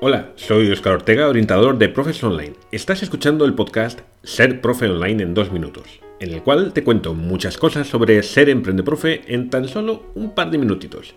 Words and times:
Hola, 0.00 0.30
soy 0.36 0.70
Oscar 0.70 0.92
Ortega, 0.92 1.26
orientador 1.26 1.76
de 1.76 1.88
Profes 1.88 2.22
Online. 2.22 2.52
Estás 2.70 3.02
escuchando 3.02 3.44
el 3.44 3.54
podcast 3.54 3.98
Ser 4.22 4.60
Profe 4.60 4.86
Online 4.86 5.24
en 5.24 5.34
dos 5.34 5.50
minutos, 5.50 5.98
en 6.20 6.32
el 6.32 6.44
cual 6.44 6.72
te 6.72 6.84
cuento 6.84 7.14
muchas 7.14 7.58
cosas 7.58 7.88
sobre 7.88 8.22
ser 8.22 8.48
emprendeprofe 8.48 9.22
en 9.26 9.50
tan 9.50 9.66
solo 9.66 10.04
un 10.14 10.36
par 10.36 10.52
de 10.52 10.58
minutitos. 10.58 11.16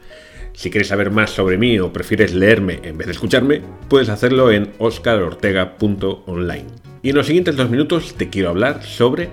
Si 0.53 0.71
quieres 0.71 0.87
saber 0.87 1.11
más 1.11 1.29
sobre 1.29 1.59
mí 1.59 1.77
o 1.77 1.93
prefieres 1.93 2.33
leerme 2.33 2.79
en 2.81 2.97
vez 2.97 3.05
de 3.05 3.13
escucharme, 3.13 3.61
puedes 3.87 4.09
hacerlo 4.09 4.49
en 4.49 4.71
oscarortega.online. 4.79 6.65
Y 7.03 7.11
en 7.11 7.15
los 7.15 7.27
siguientes 7.27 7.55
dos 7.55 7.69
minutos 7.69 8.15
te 8.15 8.29
quiero 8.29 8.49
hablar 8.49 8.81
sobre 8.81 9.29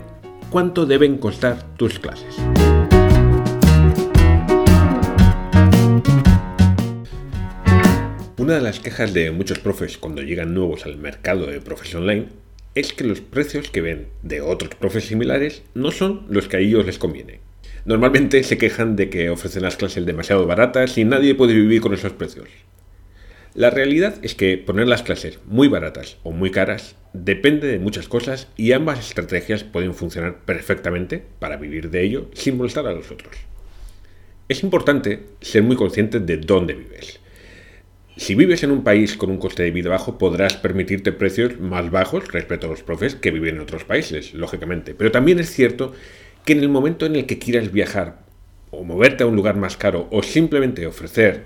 cuánto 0.51 0.85
deben 0.85 1.17
costar 1.17 1.75
tus 1.79 1.99
clases. 1.99 2.37
Una 8.49 8.57
de 8.57 8.63
las 8.63 8.81
quejas 8.81 9.13
de 9.13 9.31
muchos 9.31 9.59
profes 9.59 9.99
cuando 9.99 10.23
llegan 10.23 10.55
nuevos 10.55 10.87
al 10.87 10.97
mercado 10.97 11.45
de 11.45 11.61
profes 11.61 11.95
online 11.95 12.29
es 12.75 12.95
que 12.95 13.05
los 13.05 13.21
precios 13.21 13.69
que 13.69 13.83
ven 13.83 14.09
de 14.23 14.41
otros 14.41 14.75
profes 14.75 15.05
similares 15.05 15.63
no 15.75 15.91
son 15.91 16.25
los 16.31 16.49
que 16.49 16.57
a 16.57 16.61
ellos 16.61 16.87
les 16.87 16.97
conviene. 16.97 17.41
Normalmente 17.85 18.43
se 18.45 18.57
quejan 18.57 18.97
de 18.97 19.11
que 19.11 19.29
ofrecen 19.29 19.65
las 19.65 19.77
clases 19.77 20.07
demasiado 20.07 20.47
baratas 20.47 20.97
y 20.97 21.05
nadie 21.05 21.35
puede 21.35 21.53
vivir 21.53 21.83
con 21.83 21.93
esos 21.93 22.13
precios. 22.13 22.49
La 23.53 23.69
realidad 23.69 24.15
es 24.23 24.35
que 24.35 24.57
poner 24.57 24.89
las 24.89 25.03
clases 25.03 25.41
muy 25.45 25.69
baratas 25.69 26.17
o 26.23 26.33
muy 26.33 26.51
caras 26.51 26.97
depende 27.13 27.69
de 27.69 27.79
muchas 27.79 28.09
cosas 28.09 28.49
y 28.57 28.73
ambas 28.73 28.99
estrategias 28.99 29.63
pueden 29.63 29.93
funcionar 29.93 30.39
perfectamente 30.47 31.23
para 31.39 31.59
vivir 31.59 31.91
de 31.91 32.03
ello 32.03 32.31
sin 32.33 32.57
molestar 32.57 32.87
a 32.87 32.95
los 32.95 33.11
otros. 33.11 33.37
Es 34.49 34.63
importante 34.63 35.25
ser 35.43 35.63
muy 35.65 35.77
consciente 35.77 36.19
de 36.19 36.39
dónde 36.39 36.73
vives. 36.73 37.21
Si 38.19 38.35
vives 38.35 38.65
en 38.65 38.73
un 38.73 38.83
país 38.83 39.17
con 39.17 39.31
un 39.31 39.39
coste 39.39 39.63
de 39.63 39.71
vida 39.71 39.91
bajo, 39.91 40.19
podrás 40.19 40.57
permitirte 40.57 41.13
precios 41.13 41.61
más 41.61 41.89
bajos 41.89 42.27
respecto 42.33 42.67
a 42.67 42.71
los 42.71 42.83
profes 42.83 43.15
que 43.15 43.31
viven 43.31 43.55
en 43.55 43.61
otros 43.61 43.85
países, 43.85 44.35
lógicamente. 44.35 44.93
Pero 44.93 45.13
también 45.13 45.39
es 45.39 45.53
cierto 45.53 45.95
que 46.45 46.55
en 46.55 46.59
el 46.59 46.69
momento 46.69 47.07
en 47.07 47.15
el 47.15 47.27
que 47.27 47.39
quieras 47.39 47.71
viajar 47.71 48.19
o 48.73 48.83
moverte 48.83 49.23
a 49.23 49.29
un 49.29 49.37
lugar 49.37 49.55
más 49.55 49.77
caro 49.77 50.09
o 50.11 50.25
simplemente 50.25 50.85
ofrecer 50.85 51.45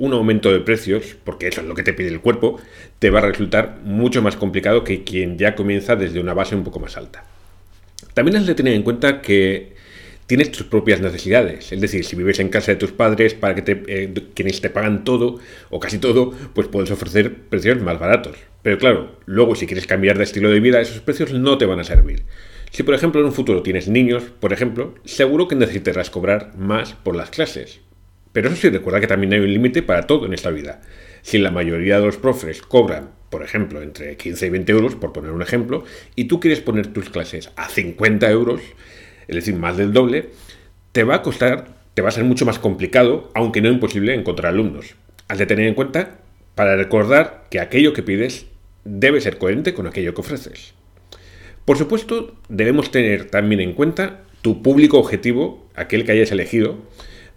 un 0.00 0.12
aumento 0.12 0.52
de 0.52 0.58
precios, 0.58 1.16
porque 1.22 1.46
eso 1.46 1.60
es 1.60 1.68
lo 1.68 1.76
que 1.76 1.84
te 1.84 1.92
pide 1.92 2.08
el 2.08 2.20
cuerpo, 2.20 2.60
te 2.98 3.10
va 3.10 3.20
a 3.20 3.26
resultar 3.26 3.78
mucho 3.84 4.22
más 4.22 4.36
complicado 4.36 4.82
que 4.82 5.04
quien 5.04 5.38
ya 5.38 5.54
comienza 5.54 5.94
desde 5.94 6.18
una 6.18 6.34
base 6.34 6.56
un 6.56 6.64
poco 6.64 6.80
más 6.80 6.96
alta. 6.96 7.24
También 8.12 8.38
has 8.38 8.46
de 8.46 8.56
tener 8.56 8.74
en 8.74 8.82
cuenta 8.82 9.22
que 9.22 9.75
tienes 10.26 10.50
tus 10.50 10.66
propias 10.66 11.00
necesidades. 11.00 11.72
Es 11.72 11.80
decir, 11.80 12.04
si 12.04 12.16
vives 12.16 12.40
en 12.40 12.48
casa 12.48 12.72
de 12.72 12.76
tus 12.76 12.92
padres, 12.92 13.34
para 13.34 13.54
que 13.54 13.62
te, 13.62 13.82
eh, 13.86 14.12
quienes 14.34 14.60
te 14.60 14.70
pagan 14.70 15.04
todo 15.04 15.38
o 15.70 15.80
casi 15.80 15.98
todo, 15.98 16.32
pues 16.54 16.68
puedes 16.68 16.90
ofrecer 16.90 17.34
precios 17.34 17.80
más 17.80 17.98
baratos. 17.98 18.36
Pero 18.62 18.78
claro, 18.78 19.16
luego 19.26 19.54
si 19.54 19.66
quieres 19.66 19.86
cambiar 19.86 20.18
de 20.18 20.24
estilo 20.24 20.50
de 20.50 20.60
vida, 20.60 20.80
esos 20.80 21.00
precios 21.00 21.32
no 21.32 21.58
te 21.58 21.66
van 21.66 21.80
a 21.80 21.84
servir. 21.84 22.24
Si 22.70 22.82
por 22.82 22.94
ejemplo 22.94 23.20
en 23.20 23.26
un 23.26 23.32
futuro 23.32 23.62
tienes 23.62 23.88
niños, 23.88 24.24
por 24.40 24.52
ejemplo, 24.52 24.94
seguro 25.04 25.48
que 25.48 25.54
necesitarás 25.54 26.10
cobrar 26.10 26.56
más 26.56 26.94
por 26.94 27.14
las 27.16 27.30
clases. 27.30 27.80
Pero 28.32 28.48
eso 28.48 28.56
sí, 28.56 28.68
recuerda 28.68 29.00
que 29.00 29.06
también 29.06 29.32
hay 29.32 29.40
un 29.40 29.52
límite 29.52 29.82
para 29.82 30.06
todo 30.06 30.26
en 30.26 30.34
esta 30.34 30.50
vida. 30.50 30.82
Si 31.22 31.38
la 31.38 31.50
mayoría 31.50 31.98
de 31.98 32.06
los 32.06 32.18
profes 32.18 32.60
cobran, 32.60 33.12
por 33.30 33.42
ejemplo, 33.42 33.80
entre 33.80 34.16
15 34.16 34.46
y 34.46 34.50
20 34.50 34.72
euros, 34.72 34.94
por 34.94 35.12
poner 35.12 35.30
un 35.30 35.42
ejemplo, 35.42 35.84
y 36.16 36.24
tú 36.24 36.38
quieres 36.38 36.60
poner 36.60 36.88
tus 36.88 37.08
clases 37.08 37.50
a 37.56 37.68
50 37.68 38.30
euros, 38.30 38.60
es 39.28 39.34
decir, 39.34 39.54
más 39.54 39.76
del 39.76 39.92
doble, 39.92 40.30
te 40.92 41.04
va 41.04 41.16
a 41.16 41.22
costar, 41.22 41.68
te 41.94 42.02
va 42.02 42.08
a 42.08 42.12
ser 42.12 42.24
mucho 42.24 42.46
más 42.46 42.58
complicado, 42.58 43.30
aunque 43.34 43.60
no 43.60 43.68
imposible, 43.68 44.14
encontrar 44.14 44.52
alumnos. 44.52 44.94
Has 45.28 45.38
de 45.38 45.46
tener 45.46 45.66
en 45.66 45.74
cuenta 45.74 46.18
para 46.54 46.76
recordar 46.76 47.44
que 47.50 47.60
aquello 47.60 47.92
que 47.92 48.02
pides 48.02 48.46
debe 48.84 49.20
ser 49.20 49.38
coherente 49.38 49.74
con 49.74 49.86
aquello 49.86 50.14
que 50.14 50.20
ofreces. 50.20 50.74
Por 51.64 51.76
supuesto, 51.76 52.34
debemos 52.48 52.90
tener 52.90 53.28
también 53.28 53.60
en 53.60 53.72
cuenta 53.72 54.22
tu 54.42 54.62
público 54.62 54.98
objetivo, 54.98 55.66
aquel 55.74 56.04
que 56.04 56.12
hayas 56.12 56.30
elegido, 56.30 56.76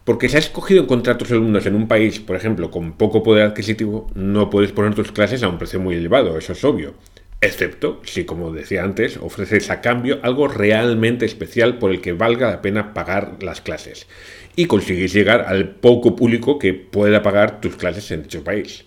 porque 0.04 0.30
si 0.30 0.38
has 0.38 0.46
escogido 0.46 0.84
encontrar 0.84 1.18
tus 1.18 1.32
alumnos 1.32 1.66
en 1.66 1.76
un 1.76 1.88
país, 1.88 2.20
por 2.20 2.36
ejemplo, 2.36 2.72
con 2.72 2.94
poco 2.94 3.24
poder 3.24 3.46
adquisitivo, 3.46 4.08
no 4.14 4.50
puedes 4.50 4.72
poner 4.72 4.94
tus 4.94 5.12
clases 5.12 5.44
a 5.44 5.50
un 5.50 5.58
precio 5.58 5.80
muy 5.80 5.96
elevado, 5.96 6.38
eso 6.38 6.54
es 6.54 6.64
obvio 6.64 6.94
excepto 7.42 8.02
si, 8.04 8.26
como 8.26 8.52
decía 8.52 8.84
antes, 8.84 9.18
ofreces 9.18 9.70
a 9.70 9.82
cambio 9.82 10.20
algo 10.24 10.48
realmente 10.48 11.26
especial 11.26 11.78
por 11.78 11.92
el 11.92 12.02
que 12.02 12.14
valga 12.14 12.50
la 12.50 12.62
pena 12.62 12.94
pagar 12.94 13.38
las 13.42 13.62
clases 13.62 14.08
y 14.56 14.66
consigues 14.66 15.14
llegar 15.14 15.42
al 15.48 15.70
poco 15.70 16.16
público 16.16 16.60
que 16.60 16.74
pueda 16.74 17.24
pagar 17.24 17.62
tus 17.62 17.76
clases 17.76 18.12
en 18.12 18.24
dicho 18.24 18.44
país. 18.44 18.86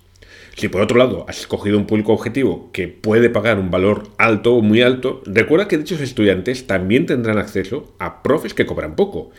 Si 0.57 0.69
por 0.69 0.83
otro 0.83 0.99
lado 0.99 1.25
has 1.29 1.41
escogido 1.41 1.79
un 1.79 1.87
público 1.87 2.13
objetivo 2.13 2.71
que 2.73 2.89
puede 2.89 3.31
pagar 3.31 3.59
un 3.59 3.71
valor 3.71 4.09
alto 4.19 4.55
o 4.55 4.63
muy 4.63 4.83
alto, 4.83 5.23
recuerda 5.25 5.69
que 5.69 5.79
dichos 5.79 6.01
estudiantes 6.01 6.67
también 6.67 7.07
tendrán 7.07 7.39
acceso 7.39 7.95
a 7.99 8.23
profes 8.23 8.53
que 8.53 8.67
cobran 8.67 8.95
poco. 8.95 9.31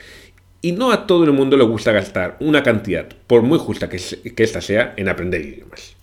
Y 0.62 0.72
no 0.72 0.92
a 0.92 1.06
todo 1.06 1.26
el 1.26 1.34
mundo 1.34 1.58
le 1.58 1.66
gusta 1.66 1.92
gastar 1.92 2.38
una 2.40 2.64
cantidad, 2.64 3.08
por 3.28 3.44
muy 3.44 3.60
justa 3.60 3.90
que, 3.90 3.98
ésta 3.98 4.62
sea, 4.62 4.94
en 4.98 5.10
aprender 5.10 5.42
idiomas. 5.42 5.96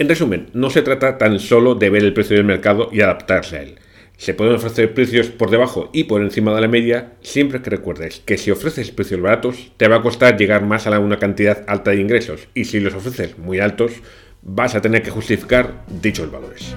En 0.00 0.08
resumen, 0.08 0.46
no 0.54 0.70
se 0.70 0.80
trata 0.80 1.18
tan 1.18 1.38
solo 1.38 1.74
de 1.74 1.90
ver 1.90 2.02
el 2.02 2.14
precio 2.14 2.34
del 2.34 2.46
mercado 2.46 2.88
y 2.90 3.02
adaptarse 3.02 3.58
a 3.58 3.62
él. 3.62 3.74
Se 4.16 4.32
pueden 4.32 4.54
ofrecer 4.54 4.94
precios 4.94 5.26
por 5.26 5.50
debajo 5.50 5.90
y 5.92 6.04
por 6.04 6.22
encima 6.22 6.54
de 6.54 6.62
la 6.62 6.68
media, 6.68 7.12
siempre 7.20 7.60
que 7.60 7.68
recuerdes 7.68 8.22
que 8.24 8.38
si 8.38 8.50
ofreces 8.50 8.92
precios 8.92 9.20
baratos, 9.20 9.72
te 9.76 9.88
va 9.88 9.96
a 9.96 10.02
costar 10.02 10.38
llegar 10.38 10.64
más 10.64 10.86
a 10.86 10.98
una 10.98 11.18
cantidad 11.18 11.64
alta 11.66 11.90
de 11.90 12.00
ingresos 12.00 12.48
y 12.54 12.64
si 12.64 12.80
los 12.80 12.94
ofreces 12.94 13.36
muy 13.36 13.60
altos, 13.60 13.92
vas 14.40 14.74
a 14.74 14.80
tener 14.80 15.02
que 15.02 15.10
justificar 15.10 15.84
dichos 16.00 16.32
valores. 16.32 16.74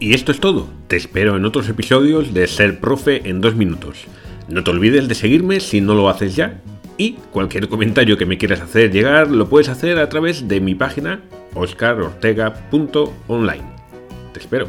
Y 0.00 0.14
esto 0.14 0.32
es 0.32 0.40
todo. 0.40 0.68
Te 0.88 0.96
espero 0.96 1.36
en 1.36 1.44
otros 1.44 1.68
episodios 1.68 2.34
de 2.34 2.48
Ser 2.48 2.80
Profe 2.80 3.22
en 3.24 3.40
dos 3.40 3.54
minutos. 3.54 4.06
No 4.48 4.64
te 4.64 4.72
olvides 4.72 5.06
de 5.06 5.14
seguirme 5.14 5.60
si 5.60 5.80
no 5.80 5.94
lo 5.94 6.08
haces 6.08 6.34
ya 6.34 6.60
y 6.96 7.12
cualquier 7.30 7.68
comentario 7.68 8.18
que 8.18 8.26
me 8.26 8.38
quieras 8.38 8.60
hacer 8.60 8.90
llegar 8.90 9.30
lo 9.30 9.48
puedes 9.48 9.68
hacer 9.68 9.98
a 9.98 10.08
través 10.08 10.48
de 10.48 10.60
mi 10.60 10.74
página 10.74 11.22
oscarortega.online. 11.54 13.62
Te 14.32 14.40
espero. 14.40 14.66